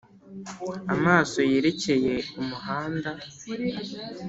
Amaso 0.93 1.39
yerekeye 1.51 2.15
umuhanda 2.41 3.09